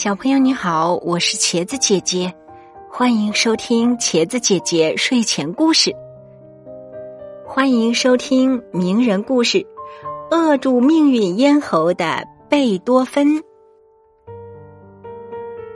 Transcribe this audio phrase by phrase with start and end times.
[0.00, 2.32] 小朋友你好，我是茄子姐姐，
[2.88, 5.92] 欢迎收听茄子姐姐睡前故事。
[7.44, 9.58] 欢迎收听名人故事
[10.30, 13.26] 《扼住命运咽喉的贝多芬》。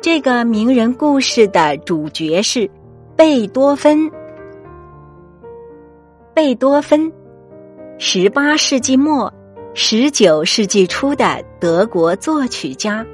[0.00, 2.70] 这个名人故事的主角是
[3.14, 4.10] 贝多芬。
[6.32, 7.12] 贝多芬，
[7.98, 9.30] 十八世纪末、
[9.74, 13.06] 十九世纪初的德国作曲家。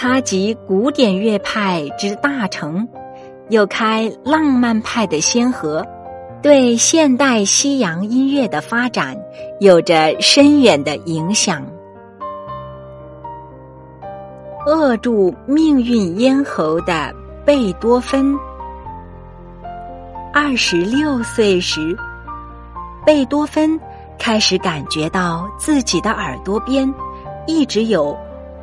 [0.00, 2.86] 他集古典乐派之大成，
[3.48, 5.84] 又开浪漫派的先河，
[6.40, 9.16] 对现代西洋音乐的发展
[9.58, 11.66] 有着深远的影响。
[14.66, 17.12] 扼住命运咽喉的
[17.44, 18.38] 贝多芬，
[20.32, 21.98] 二十六岁时，
[23.04, 23.76] 贝多芬
[24.16, 26.88] 开始感觉到自己的耳朵边
[27.48, 28.16] 一直有。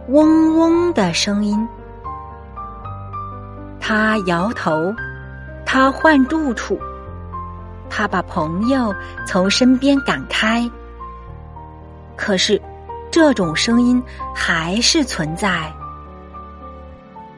[0.08, 1.68] 嗡嗡的声音，
[3.80, 4.94] 他摇头，
[5.66, 6.80] 他换住处，
[7.90, 8.94] 他把朋友
[9.26, 10.70] 从身边赶开。
[12.16, 12.62] 可是，
[13.10, 14.02] 这种声音
[14.36, 15.74] 还是存在。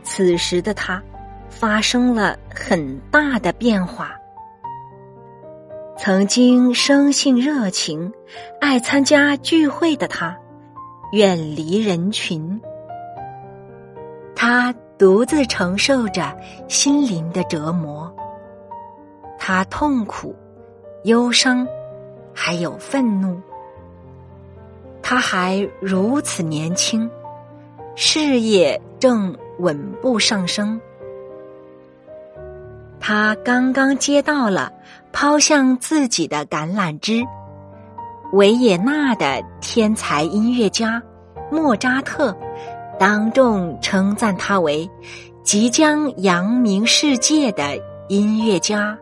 [0.04, 1.02] 此时的他
[1.50, 4.12] 发生了很大的变化。
[5.98, 8.12] 曾经生性热情、
[8.60, 10.38] 爱参加聚会的他。
[11.12, 12.62] 远离人群，
[14.36, 18.14] 他独自承受着心灵的折磨。
[19.40, 20.36] 他痛苦、
[21.04, 21.66] 忧伤，
[22.34, 23.40] 还有愤怒。
[25.02, 27.10] 他还如此年轻，
[27.96, 30.80] 事业正稳步上升。
[33.00, 34.74] 他刚刚接到了
[35.14, 37.24] 抛向自己的橄榄枝。
[38.34, 41.02] 维也纳的天才音乐家
[41.50, 42.36] 莫扎特
[43.00, 44.90] 当众称赞他为
[45.44, 47.64] 即将扬名世界的
[48.10, 48.98] 音乐家。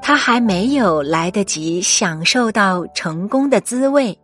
[0.00, 4.16] 他还没有来得及享受到成功的滋味，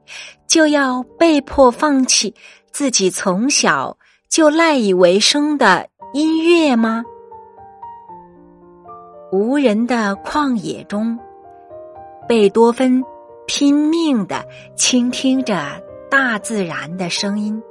[0.46, 2.32] 就要被迫放弃
[2.70, 3.96] 自己从小
[4.28, 7.02] 就赖以为生的音乐吗？
[9.32, 11.18] 无人的旷野中。
[12.28, 13.04] 贝多芬
[13.46, 14.46] 拼命的
[14.76, 17.62] 倾听着大自然的声音，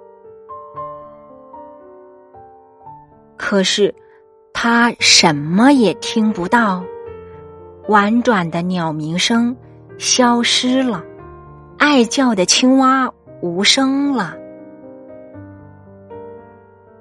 [3.38, 3.96] 可是
[4.54, 6.84] 他什么也听不到。
[7.88, 9.56] 婉转的鸟鸣声
[9.98, 11.04] 消失了，
[11.78, 14.38] 爱叫的青蛙无声了。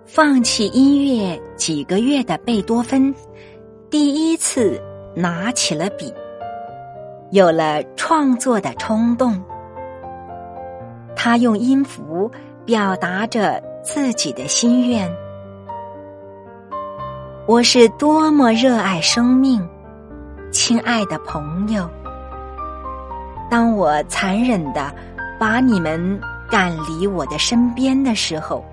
[0.06, 3.14] 放弃音乐几个月的贝多芬，
[3.90, 4.82] 第一次
[5.14, 6.12] 拿起了笔。
[7.30, 9.40] 有了创作的冲动，
[11.14, 12.28] 他用音符
[12.64, 15.08] 表达着自己的心愿。
[17.46, 19.64] 我是多么热爱生命，
[20.50, 21.88] 亲爱的朋友！
[23.48, 24.92] 当我残忍的
[25.38, 26.20] 把你们
[26.50, 28.64] 赶离我的身边的时候，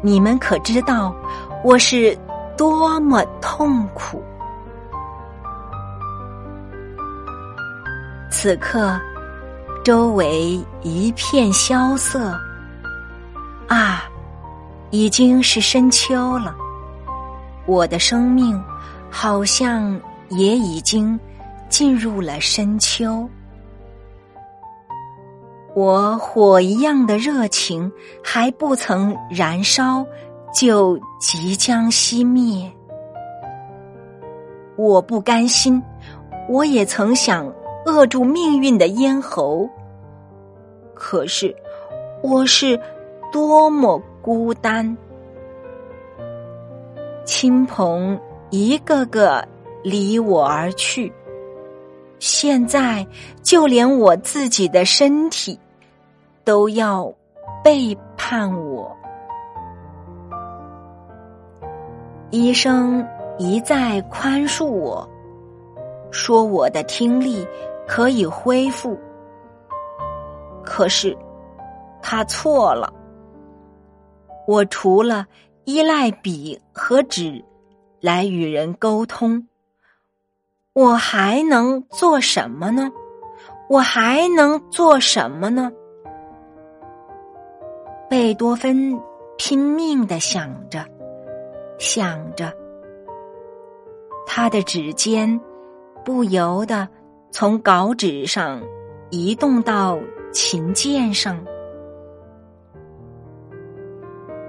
[0.00, 1.14] 你们可知道
[1.62, 2.16] 我是
[2.56, 4.22] 多么痛苦？
[8.44, 9.00] 此刻，
[9.82, 12.38] 周围一片萧瑟。
[13.68, 14.04] 啊，
[14.90, 16.54] 已经是深秋了。
[17.64, 18.62] 我的生命
[19.08, 21.18] 好像也已经
[21.70, 23.26] 进入了深秋。
[25.74, 27.90] 我火一样的热情
[28.22, 30.04] 还不曾燃烧，
[30.54, 32.70] 就即将熄灭。
[34.76, 35.82] 我不甘心，
[36.46, 37.50] 我也曾想。
[37.84, 39.68] 扼住命运的咽喉，
[40.94, 41.54] 可是
[42.22, 42.80] 我是
[43.30, 44.96] 多么孤单！
[47.26, 48.18] 亲朋
[48.50, 49.46] 一个个
[49.82, 51.12] 离我而去，
[52.18, 53.06] 现在
[53.42, 55.58] 就连我自己的身体
[56.42, 57.12] 都要
[57.62, 58.90] 背叛我。
[62.30, 63.06] 医生
[63.36, 65.06] 一再宽恕我，
[66.10, 67.46] 说我的听力。
[67.86, 68.98] 可以恢复，
[70.64, 71.16] 可是
[72.02, 72.92] 他错了。
[74.46, 75.26] 我除了
[75.64, 77.42] 依赖笔和纸
[78.00, 79.46] 来与人沟通，
[80.72, 82.90] 我还能做什么呢？
[83.68, 85.72] 我还能做什么呢？
[88.10, 89.00] 贝多芬
[89.38, 90.84] 拼命的想着，
[91.78, 92.52] 想着，
[94.26, 95.40] 他的指尖
[96.04, 96.86] 不由得。
[97.36, 98.62] 从稿纸上
[99.10, 99.98] 移动到
[100.32, 101.36] 琴键上，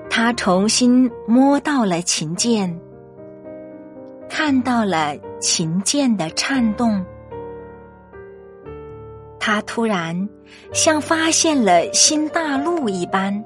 [0.08, 2.80] 他重新摸到了琴键，
[4.30, 7.04] 看到了琴键的颤动。
[9.40, 10.30] 他突然
[10.72, 13.44] 像发现了新大陆一般，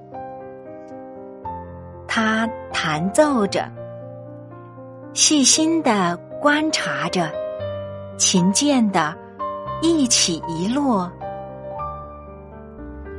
[2.09, 3.71] 他弹奏着，
[5.13, 7.31] 细心的观察着
[8.17, 9.15] 琴键的
[9.81, 11.11] 一起一落，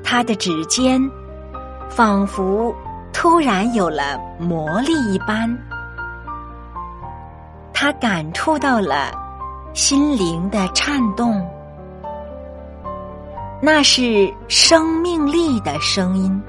[0.03, 1.01] 他的指尖
[1.89, 2.75] 仿佛。
[3.13, 5.59] 突然有了魔力一般，
[7.71, 9.11] 他感触到了
[9.75, 11.47] 心灵的颤动，
[13.61, 16.41] 那是生命力的声音。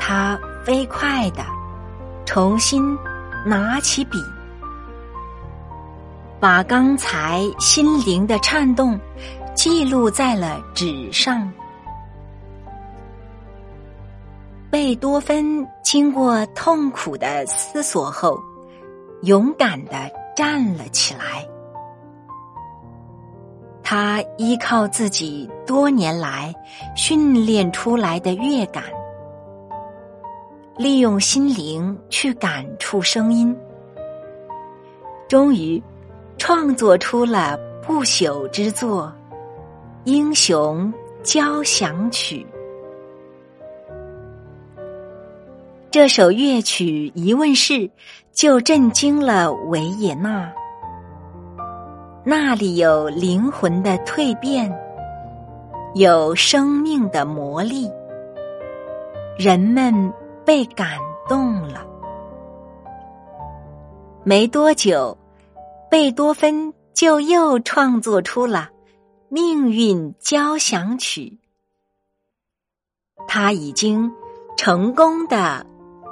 [0.00, 1.42] 他飞快的
[2.24, 2.96] 重新
[3.44, 4.16] 拿起笔，
[6.42, 8.98] 把刚才心灵的颤动
[9.54, 11.48] 记录在了纸上。
[14.68, 18.36] 贝多芬经过痛苦的思索后，
[19.22, 21.46] 勇敢的站了起来。
[23.84, 26.52] 他依靠自己多年来
[26.96, 28.82] 训练出来的乐感，
[30.76, 33.56] 利用心灵去感触声音，
[35.28, 35.80] 终于
[36.44, 37.56] 创作出了
[37.86, 39.04] 不朽之作
[40.02, 40.92] 《英雄
[41.22, 42.44] 交响曲》。
[45.88, 47.88] 这首乐曲一问世，
[48.32, 50.52] 就震惊了维也纳。
[52.24, 54.68] 那里有灵魂的蜕变，
[55.94, 57.88] 有生命的魔力，
[59.38, 59.94] 人们
[60.44, 60.98] 被感
[61.28, 61.86] 动了。
[64.24, 65.16] 没多久，
[65.92, 68.70] 贝多芬就又创作出了
[69.28, 71.38] 《命运交响曲》。
[73.28, 74.10] 他已经
[74.56, 75.66] 成功的。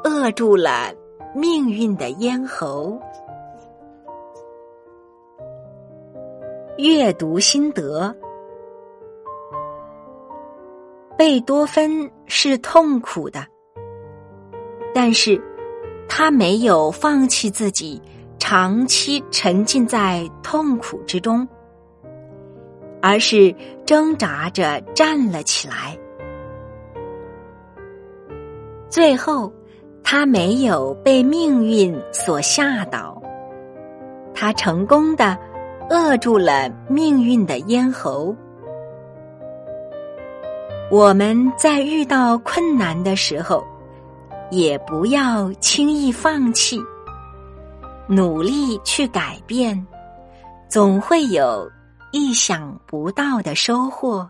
[0.05, 0.93] 扼住了
[1.35, 3.01] 命运的咽喉。
[6.77, 8.15] 阅读心得：
[11.17, 13.47] 贝多芬是痛苦的，
[14.95, 15.43] 但是
[16.07, 18.01] 他没有放弃自己，
[18.41, 21.47] 长期沉浸在痛苦之中，
[23.01, 23.55] 而是
[23.87, 25.97] 挣扎着站了起来，
[28.89, 29.53] 最后。
[30.03, 33.23] 他没有被命运所吓倒，
[34.35, 35.39] 他成功的
[35.89, 38.35] 扼住了命运的咽喉。
[40.91, 43.65] 我们在遇到困难的时候，
[44.51, 46.81] 也不要轻易放弃，
[48.13, 49.87] 努力去改变，
[50.69, 51.71] 总会有
[52.11, 54.29] 意想不到的收获。